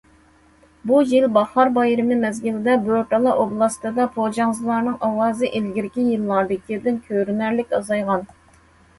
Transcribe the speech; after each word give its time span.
بۇ 0.91 0.99
يىل 1.09 1.25
باھار 1.33 1.67
بايرىمى 1.73 2.15
مەزگىلىدە، 2.21 2.77
بورتالا 2.87 3.33
ئوبلاستىدا 3.43 4.07
پوجاڭزىلارنىڭ 4.15 4.95
ئاۋازى 5.09 5.49
ئىلگىرىكى 5.59 6.07
يىللاردىكىدىن 6.07 6.97
كۆرۈنەرلىك 7.11 7.77
ئازايغان. 7.81 8.25